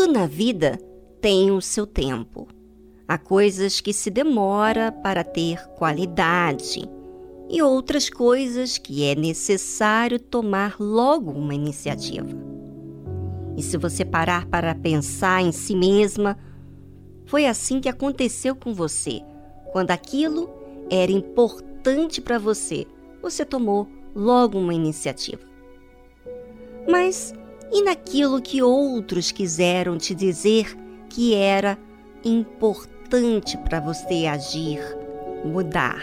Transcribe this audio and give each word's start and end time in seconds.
Tudo 0.00 0.14
na 0.14 0.26
vida 0.26 0.80
tem 1.20 1.50
o 1.50 1.60
seu 1.60 1.86
tempo. 1.86 2.48
Há 3.06 3.18
coisas 3.18 3.82
que 3.82 3.92
se 3.92 4.08
demora 4.08 4.90
para 4.90 5.22
ter 5.22 5.62
qualidade 5.76 6.88
e 7.50 7.60
outras 7.60 8.08
coisas 8.08 8.78
que 8.78 9.04
é 9.04 9.14
necessário 9.14 10.18
tomar 10.18 10.76
logo 10.80 11.30
uma 11.30 11.54
iniciativa. 11.54 12.30
E 13.58 13.62
se 13.62 13.76
você 13.76 14.02
parar 14.02 14.46
para 14.46 14.74
pensar 14.74 15.42
em 15.42 15.52
si 15.52 15.76
mesma, 15.76 16.38
foi 17.26 17.44
assim 17.44 17.78
que 17.78 17.88
aconteceu 17.88 18.56
com 18.56 18.72
você. 18.72 19.20
Quando 19.70 19.90
aquilo 19.90 20.48
era 20.88 21.12
importante 21.12 22.22
para 22.22 22.38
você, 22.38 22.86
você 23.20 23.44
tomou 23.44 23.86
logo 24.14 24.58
uma 24.58 24.72
iniciativa. 24.72 25.42
Mas 26.88 27.34
e 27.72 27.82
naquilo 27.82 28.42
que 28.42 28.62
outros 28.62 29.30
quiseram 29.30 29.96
te 29.96 30.14
dizer 30.14 30.76
que 31.08 31.34
era 31.34 31.78
importante 32.24 33.56
para 33.58 33.80
você 33.80 34.26
agir, 34.26 34.80
mudar? 35.44 36.02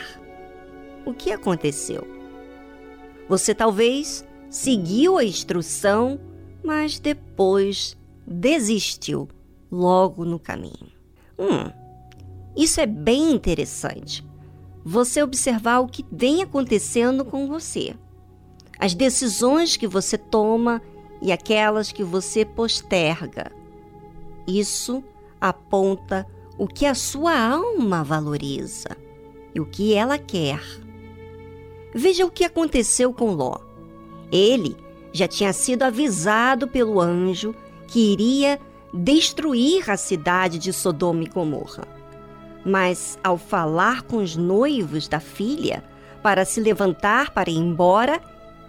O 1.05 1.13
que 1.13 1.31
aconteceu? 1.31 2.07
Você 3.27 3.53
talvez 3.53 4.26
seguiu 4.49 5.17
a 5.17 5.23
instrução, 5.23 6.20
mas 6.63 6.99
depois 6.99 7.98
desistiu 8.26 9.27
logo 9.71 10.26
no 10.26 10.40
caminho. 10.40 10.91
Hum, 11.38 11.71
isso 12.55 12.81
é 12.81 12.85
bem 12.85 13.31
interessante. 13.31 14.26
Você 14.84 15.21
observar 15.21 15.79
o 15.79 15.88
que 15.88 16.05
vem 16.12 16.41
acontecendo 16.41 17.26
com 17.26 17.48
você, 17.48 17.93
as 18.79 18.93
decisões 18.93 19.76
que 19.76 19.88
você 19.88 20.18
toma 20.18 20.82
e 21.21 21.32
aquelas 21.32 21.91
que 21.91 22.04
você 22.04 22.46
posterga. 22.46 23.51
Isso 24.48 25.04
aponta 25.40 26.27
o 26.57 26.68
que 26.68 26.85
a 26.85 26.96
sua 26.96 27.37
alma 27.37 28.04
valoriza 28.04 28.98
e 29.54 29.60
o 29.60 29.65
que 29.65 29.93
ela 29.93 30.18
quer. 30.18 30.62
Veja 31.93 32.26
o 32.26 32.32
que 32.32 32.43
aconteceu 32.43 33.13
com 33.13 33.32
Ló. 33.32 33.57
Ele 34.32 34.76
já 35.12 35.27
tinha 35.27 35.54
sido 35.54 35.84
avisado 35.84 36.68
pelo 36.68 36.99
anjo 36.99 37.55
que 37.88 38.13
iria 38.13 38.60
destruir 38.93 39.90
a 39.90 39.98
cidade 39.98 40.60
de 40.60 40.71
Sodoma 40.73 41.23
e 41.23 41.27
Gomorra. 41.27 41.88
Mas, 42.65 43.18
ao 43.23 43.38
falar 43.38 44.01
com 44.04 44.18
os 44.18 44.35
noivos 44.35 45.07
da 45.07 45.20
filha 45.20 45.84
para 46.21 46.43
se 46.43 46.60
levantar 46.60 47.32
para 47.32 47.49
ir 47.49 47.57
embora, 47.57 48.21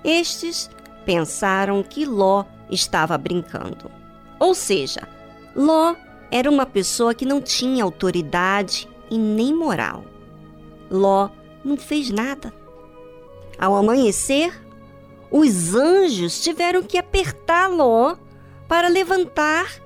estes 0.04 0.70
pensaram 1.08 1.82
que 1.82 2.04
Ló 2.04 2.44
estava 2.68 3.16
brincando. 3.16 3.90
Ou 4.38 4.54
seja, 4.54 5.08
Ló 5.56 5.96
era 6.30 6.50
uma 6.50 6.66
pessoa 6.66 7.14
que 7.14 7.24
não 7.24 7.40
tinha 7.40 7.82
autoridade 7.82 8.86
e 9.10 9.16
nem 9.16 9.54
moral. 9.54 10.04
Ló 10.90 11.30
não 11.64 11.78
fez 11.78 12.10
nada. 12.10 12.52
Ao 13.58 13.74
amanhecer, 13.74 14.52
os 15.30 15.74
anjos 15.74 16.42
tiveram 16.42 16.82
que 16.82 16.98
apertar 16.98 17.68
Ló 17.70 18.14
para 18.68 18.88
levantar, 18.88 19.80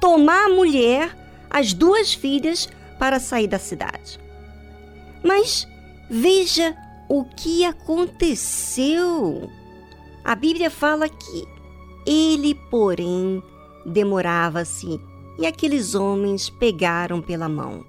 tomar 0.00 0.44
a 0.44 0.54
mulher, 0.54 1.12
as 1.50 1.72
duas 1.72 2.14
filhas, 2.14 2.68
para 3.00 3.18
sair 3.18 3.48
da 3.48 3.58
cidade. 3.58 4.20
Mas 5.24 5.66
veja 6.08 6.76
o 7.08 7.24
que 7.24 7.64
aconteceu. 7.64 9.50
A 10.28 10.34
Bíblia 10.34 10.68
fala 10.68 11.08
que 11.08 11.48
ele, 12.06 12.54
porém, 12.54 13.42
demorava-se 13.86 15.00
e 15.38 15.46
aqueles 15.46 15.94
homens 15.94 16.50
pegaram 16.50 17.22
pela 17.22 17.48
mão, 17.48 17.82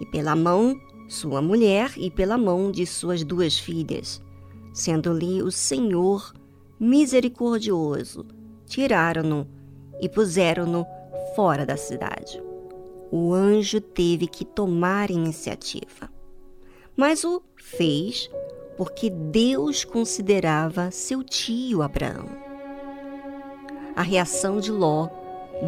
e 0.00 0.06
pela 0.06 0.34
mão 0.34 0.80
sua 1.10 1.42
mulher 1.42 1.92
e 1.98 2.10
pela 2.10 2.38
mão 2.38 2.70
de 2.70 2.86
suas 2.86 3.22
duas 3.22 3.58
filhas 3.58 4.24
sendo-lhe 4.72 5.42
o 5.42 5.50
Senhor 5.50 6.32
misericordioso, 6.80 8.24
tiraram-no 8.64 9.46
e 10.00 10.08
puseram-no 10.08 10.86
fora 11.36 11.66
da 11.66 11.76
cidade. 11.76 12.42
O 13.12 13.34
anjo 13.34 13.78
teve 13.78 14.26
que 14.26 14.46
tomar 14.46 15.10
iniciativa, 15.10 16.10
mas 16.96 17.24
o 17.24 17.42
fez 17.56 18.30
porque 18.76 19.08
Deus 19.08 19.84
considerava 19.84 20.90
seu 20.90 21.22
tio 21.22 21.82
Abraão. 21.82 22.28
A 23.94 24.02
reação 24.02 24.58
de 24.58 24.72
Ló, 24.72 25.08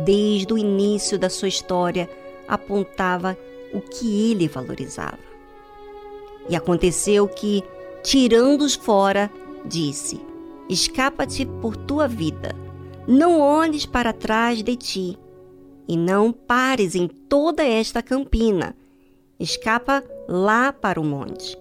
desde 0.04 0.52
o 0.52 0.58
início 0.58 1.18
da 1.18 1.30
sua 1.30 1.48
história, 1.48 2.10
apontava 2.48 3.38
o 3.72 3.80
que 3.80 4.30
ele 4.30 4.48
valorizava. 4.48 5.18
E 6.48 6.56
aconteceu 6.56 7.28
que, 7.28 7.62
tirando-os 8.02 8.74
fora, 8.74 9.30
disse: 9.64 10.20
Escapa-te 10.68 11.46
por 11.60 11.76
tua 11.76 12.08
vida, 12.08 12.54
não 13.06 13.40
olhes 13.40 13.86
para 13.86 14.12
trás 14.12 14.62
de 14.62 14.76
ti, 14.76 15.18
e 15.88 15.96
não 15.96 16.32
pares 16.32 16.94
em 16.94 17.06
toda 17.06 17.64
esta 17.64 18.02
campina. 18.02 18.76
Escapa 19.38 20.02
lá 20.28 20.72
para 20.72 21.00
o 21.00 21.04
monte, 21.04 21.56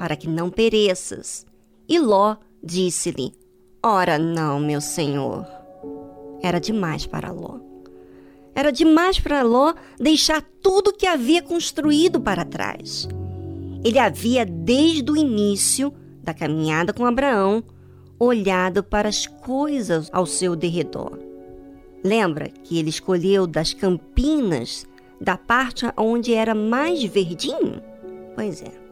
para 0.00 0.16
que 0.16 0.26
não 0.26 0.48
pereças. 0.48 1.44
E 1.86 1.98
Ló 1.98 2.38
disse-lhe: 2.64 3.34
Ora, 3.84 4.18
não, 4.18 4.58
meu 4.58 4.80
senhor. 4.80 5.46
Era 6.42 6.58
demais 6.58 7.04
para 7.04 7.30
Ló. 7.30 7.58
Era 8.54 8.72
demais 8.72 9.20
para 9.20 9.42
Ló 9.42 9.74
deixar 9.98 10.42
tudo 10.62 10.94
que 10.94 11.06
havia 11.06 11.42
construído 11.42 12.18
para 12.18 12.46
trás. 12.46 13.06
Ele 13.84 13.98
havia, 13.98 14.46
desde 14.46 15.12
o 15.12 15.18
início 15.18 15.92
da 16.22 16.32
caminhada 16.32 16.94
com 16.94 17.04
Abraão, 17.04 17.62
olhado 18.18 18.82
para 18.82 19.10
as 19.10 19.26
coisas 19.26 20.08
ao 20.14 20.24
seu 20.24 20.56
derredor. 20.56 21.18
Lembra 22.02 22.48
que 22.48 22.78
ele 22.78 22.88
escolheu 22.88 23.46
das 23.46 23.74
campinas 23.74 24.86
da 25.20 25.36
parte 25.36 25.84
onde 25.94 26.32
era 26.32 26.54
mais 26.54 27.04
verdinho? 27.04 27.82
Pois 28.34 28.62
é. 28.62 28.89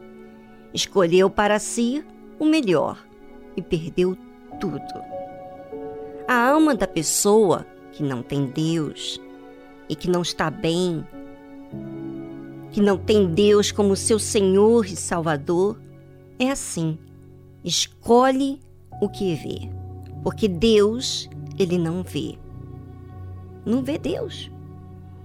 Escolheu 0.73 1.29
para 1.29 1.59
si 1.59 2.03
o 2.39 2.45
melhor 2.45 3.05
e 3.55 3.61
perdeu 3.61 4.17
tudo. 4.59 5.03
A 6.27 6.49
alma 6.49 6.75
da 6.75 6.87
pessoa 6.87 7.65
que 7.91 8.03
não 8.03 8.21
tem 8.21 8.45
Deus 8.45 9.19
e 9.87 9.95
que 9.95 10.09
não 10.09 10.21
está 10.21 10.49
bem 10.49 11.05
que 12.71 12.81
não 12.81 12.97
tem 12.97 13.27
Deus 13.27 13.71
como 13.71 13.95
seu 13.95 14.19
Senhor 14.19 14.85
e 14.85 14.95
Salvador, 14.95 15.79
é 16.37 16.51
assim. 16.51 16.97
Escolhe 17.63 18.59
o 19.01 19.09
que 19.09 19.35
vê, 19.35 19.69
porque 20.23 20.47
Deus, 20.47 21.29
ele 21.57 21.77
não 21.77 22.03
vê. 22.03 22.37
Não 23.65 23.83
vê 23.83 23.97
Deus. 23.97 24.51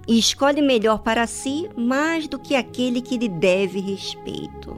E 0.06 0.18
escolhe 0.18 0.60
melhor 0.60 0.98
para 0.98 1.26
si 1.26 1.68
mais 1.76 2.26
do 2.28 2.38
que 2.38 2.54
aquele 2.54 3.00
que 3.00 3.16
lhe 3.16 3.28
deve 3.28 3.80
respeito. 3.80 4.76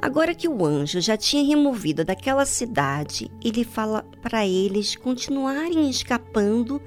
Agora 0.00 0.34
que 0.34 0.48
o 0.48 0.64
anjo 0.64 1.00
já 1.00 1.16
tinha 1.16 1.44
removido 1.44 2.04
daquela 2.04 2.46
cidade, 2.46 3.30
ele 3.44 3.64
fala 3.64 4.04
para 4.22 4.46
eles 4.46 4.94
continuarem 4.94 5.90
escapando 5.90 6.80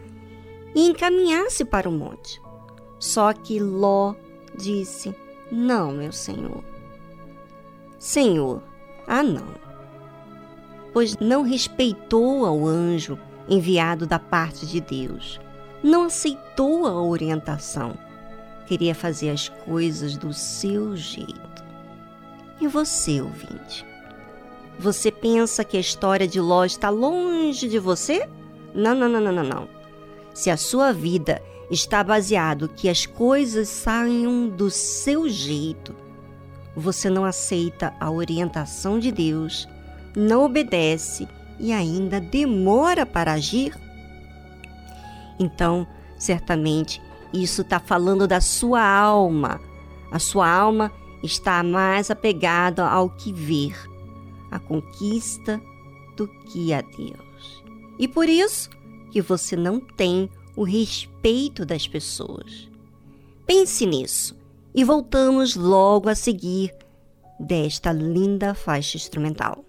e 0.73 0.87
encaminhar-se 0.87 1.65
para 1.65 1.89
o 1.89 1.91
monte. 1.91 2.41
Só 2.99 3.33
que 3.33 3.59
Ló 3.59 4.15
disse: 4.57 5.13
Não, 5.51 5.91
meu 5.91 6.13
senhor. 6.13 6.63
Senhor, 7.99 8.63
ah, 9.05 9.23
não. 9.23 9.59
Pois 10.93 11.17
não 11.17 11.41
respeitou 11.41 12.45
ao 12.45 12.65
anjo 12.65 13.19
enviado 13.49 14.05
da 14.05 14.19
parte 14.19 14.65
de 14.65 14.79
Deus, 14.79 15.39
não 15.83 16.03
aceitou 16.03 16.85
a 16.85 17.01
orientação, 17.01 17.97
queria 18.67 18.95
fazer 18.95 19.31
as 19.31 19.49
coisas 19.49 20.15
do 20.15 20.33
seu 20.33 20.95
jeito. 20.95 21.70
E 22.61 22.67
você, 22.67 23.19
ouvinte? 23.19 23.83
Você 24.77 25.11
pensa 25.11 25.63
que 25.63 25.77
a 25.77 25.79
história 25.79 26.27
de 26.27 26.39
Ló 26.39 26.63
está 26.63 26.89
longe 26.89 27.67
de 27.67 27.79
você? 27.79 28.29
Não, 28.73 28.93
não, 28.93 29.09
não, 29.09 29.19
não, 29.19 29.43
não. 29.43 29.67
Se 30.31 30.51
a 30.51 30.55
sua 30.55 30.93
vida 30.93 31.41
está 31.71 32.03
baseado 32.03 32.69
que 32.69 32.87
as 32.87 33.05
coisas 33.05 33.67
saiam 33.67 34.47
do 34.47 34.69
seu 34.69 35.27
jeito. 35.27 35.95
Você 36.75 37.09
não 37.09 37.25
aceita 37.25 37.93
a 37.99 38.11
orientação 38.11 38.99
de 38.99 39.11
Deus, 39.11 39.67
não 40.15 40.43
obedece 40.43 41.27
e 41.59 41.71
ainda 41.71 42.19
demora 42.19 43.05
para 43.05 43.33
agir? 43.33 43.73
Então, 45.39 45.87
certamente, 46.17 47.01
isso 47.33 47.61
está 47.61 47.79
falando 47.79 48.27
da 48.27 48.39
sua 48.39 48.85
alma. 48.85 49.59
A 50.11 50.19
sua 50.19 50.49
alma 50.49 50.91
está 51.23 51.63
mais 51.63 52.09
apegada 52.09 52.85
ao 52.87 53.09
que 53.09 53.31
ver, 53.31 53.75
a 54.49 54.59
conquista, 54.59 55.61
do 56.15 56.27
que 56.45 56.73
a 56.73 56.81
Deus. 56.81 57.63
E 57.97 58.07
por 58.07 58.27
isso 58.27 58.69
que 59.11 59.21
você 59.21 59.55
não 59.55 59.79
tem 59.79 60.29
o 60.55 60.63
respeito 60.63 61.65
das 61.65 61.87
pessoas. 61.87 62.69
Pense 63.45 63.85
nisso 63.85 64.37
e 64.73 64.83
voltamos 64.83 65.55
logo 65.55 66.09
a 66.09 66.15
seguir 66.15 66.73
desta 67.39 67.91
linda 67.91 68.53
faixa 68.53 68.97
instrumental. 68.97 69.65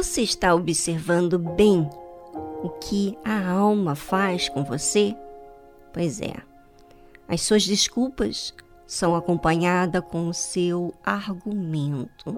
Você 0.00 0.22
está 0.22 0.54
observando 0.54 1.40
bem 1.40 1.90
o 2.62 2.68
que 2.68 3.18
a 3.24 3.50
alma 3.50 3.96
faz 3.96 4.48
com 4.48 4.62
você? 4.62 5.12
Pois 5.92 6.20
é, 6.20 6.34
as 7.26 7.40
suas 7.40 7.66
desculpas 7.66 8.54
são 8.86 9.16
acompanhadas 9.16 10.00
com 10.08 10.28
o 10.28 10.32
seu 10.32 10.94
argumento. 11.04 12.36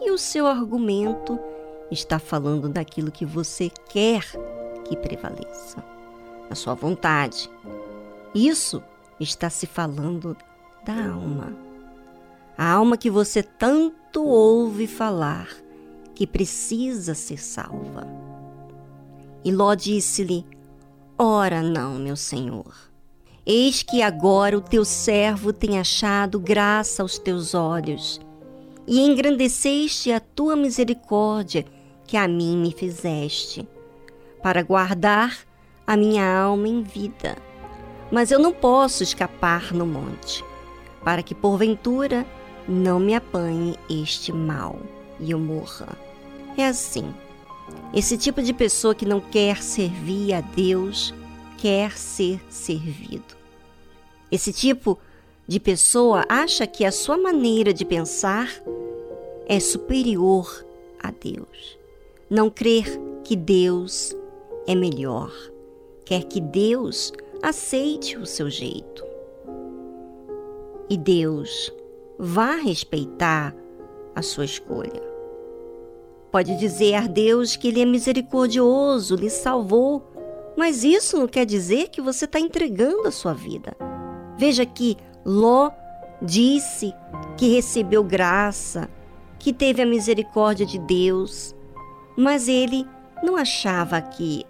E 0.00 0.12
o 0.12 0.16
seu 0.16 0.46
argumento 0.46 1.36
está 1.90 2.20
falando 2.20 2.68
daquilo 2.68 3.10
que 3.10 3.26
você 3.26 3.68
quer 3.88 4.22
que 4.84 4.96
prevaleça, 4.96 5.84
a 6.48 6.54
sua 6.54 6.74
vontade. 6.74 7.50
Isso 8.32 8.80
está 9.18 9.50
se 9.50 9.66
falando 9.66 10.36
da 10.84 11.10
alma. 11.10 11.52
A 12.56 12.70
alma 12.70 12.96
que 12.96 13.10
você 13.10 13.42
tanto 13.42 14.24
ouve 14.24 14.86
falar 14.86 15.63
que 16.14 16.26
precisa 16.26 17.14
ser 17.14 17.42
salva. 17.42 18.06
E 19.44 19.52
Ló 19.52 19.74
disse-lhe: 19.74 20.46
Ora 21.18 21.62
não, 21.62 21.94
meu 21.94 22.16
senhor. 22.16 22.74
Eis 23.46 23.82
que 23.82 24.00
agora 24.00 24.56
o 24.56 24.60
teu 24.60 24.84
servo 24.84 25.52
tem 25.52 25.78
achado 25.78 26.40
graça 26.40 27.02
aos 27.02 27.18
teus 27.18 27.54
olhos, 27.54 28.20
e 28.86 29.00
engrandeceste 29.00 30.10
a 30.10 30.18
tua 30.18 30.56
misericórdia 30.56 31.64
que 32.06 32.16
a 32.16 32.26
mim 32.26 32.56
me 32.56 32.72
fizeste, 32.72 33.68
para 34.42 34.62
guardar 34.62 35.38
a 35.86 35.96
minha 35.96 36.26
alma 36.26 36.68
em 36.68 36.82
vida. 36.82 37.36
Mas 38.10 38.30
eu 38.30 38.38
não 38.38 38.52
posso 38.52 39.02
escapar 39.02 39.72
no 39.74 39.86
monte, 39.86 40.42
para 41.04 41.22
que 41.22 41.34
porventura 41.34 42.26
não 42.66 42.98
me 42.98 43.14
apanhe 43.14 43.76
este 43.90 44.32
mal 44.32 44.78
e 45.20 45.30
eu 45.30 45.38
morra. 45.38 46.03
É 46.56 46.66
assim. 46.66 47.12
Esse 47.92 48.18
tipo 48.18 48.42
de 48.42 48.52
pessoa 48.52 48.94
que 48.94 49.06
não 49.06 49.20
quer 49.20 49.62
servir 49.62 50.34
a 50.34 50.40
Deus, 50.40 51.14
quer 51.58 51.96
ser 51.96 52.40
servido. 52.48 53.36
Esse 54.30 54.52
tipo 54.52 54.98
de 55.46 55.60
pessoa 55.60 56.24
acha 56.28 56.66
que 56.66 56.84
a 56.84 56.92
sua 56.92 57.16
maneira 57.16 57.72
de 57.72 57.84
pensar 57.84 58.50
é 59.46 59.60
superior 59.60 60.64
a 60.98 61.10
Deus. 61.10 61.78
Não 62.28 62.50
crer 62.50 62.86
que 63.22 63.36
Deus 63.36 64.16
é 64.66 64.74
melhor. 64.74 65.32
Quer 66.04 66.24
que 66.24 66.40
Deus 66.40 67.12
aceite 67.42 68.16
o 68.16 68.26
seu 68.26 68.50
jeito. 68.50 69.04
E 70.88 70.96
Deus 70.96 71.72
vá 72.18 72.56
respeitar 72.56 73.54
a 74.14 74.22
sua 74.22 74.44
escolha. 74.44 75.13
Pode 76.34 76.56
dizer 76.56 76.96
a 76.96 77.06
Deus 77.06 77.54
que 77.54 77.68
Ele 77.68 77.80
é 77.80 77.84
misericordioso, 77.84 79.14
lhe 79.14 79.30
salvou, 79.30 80.02
mas 80.56 80.82
isso 80.82 81.16
não 81.16 81.28
quer 81.28 81.46
dizer 81.46 81.90
que 81.90 82.00
você 82.02 82.24
está 82.24 82.40
entregando 82.40 83.06
a 83.06 83.12
sua 83.12 83.32
vida. 83.32 83.76
Veja 84.36 84.66
que 84.66 84.96
Ló 85.24 85.70
disse 86.20 86.92
que 87.36 87.54
recebeu 87.54 88.02
graça, 88.02 88.90
que 89.38 89.52
teve 89.52 89.80
a 89.80 89.86
misericórdia 89.86 90.66
de 90.66 90.76
Deus, 90.76 91.54
mas 92.18 92.48
ele 92.48 92.84
não 93.22 93.36
achava 93.36 94.02
que 94.02 94.44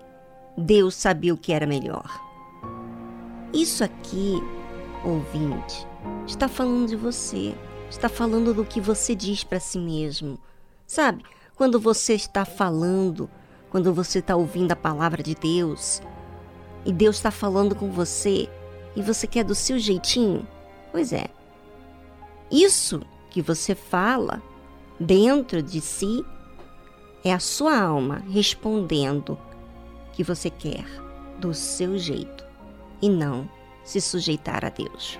Deus 0.56 0.94
sabia 0.94 1.34
o 1.34 1.38
que 1.38 1.52
era 1.52 1.66
melhor. 1.66 2.18
Isso 3.52 3.84
aqui, 3.84 4.42
ouvinte, 5.04 5.86
está 6.26 6.48
falando 6.48 6.88
de 6.88 6.96
você, 6.96 7.54
está 7.90 8.08
falando 8.08 8.54
do 8.54 8.64
que 8.64 8.80
você 8.80 9.14
diz 9.14 9.44
para 9.44 9.60
si 9.60 9.78
mesmo. 9.78 10.38
Sabe, 10.86 11.22
quando 11.56 11.78
você 11.78 12.14
está 12.14 12.44
falando, 12.44 13.30
quando 13.70 13.92
você 13.92 14.18
está 14.18 14.36
ouvindo 14.36 14.72
a 14.72 14.76
palavra 14.76 15.22
de 15.22 15.34
Deus, 15.34 16.02
e 16.84 16.92
Deus 16.92 17.16
está 17.16 17.30
falando 17.30 17.74
com 17.74 17.90
você, 17.90 18.48
e 18.96 19.02
você 19.02 19.26
quer 19.26 19.44
do 19.44 19.54
seu 19.54 19.78
jeitinho? 19.78 20.46
Pois 20.92 21.12
é. 21.12 21.26
Isso 22.50 23.02
que 23.30 23.42
você 23.42 23.74
fala 23.74 24.42
dentro 24.98 25.62
de 25.62 25.80
si 25.80 26.24
é 27.24 27.32
a 27.32 27.38
sua 27.38 27.76
alma 27.78 28.22
respondendo 28.28 29.38
que 30.12 30.22
você 30.22 30.50
quer 30.50 30.84
do 31.38 31.52
seu 31.52 31.98
jeito 31.98 32.44
e 33.02 33.08
não 33.08 33.48
se 33.82 34.00
sujeitar 34.00 34.64
a 34.64 34.68
Deus. 34.68 35.18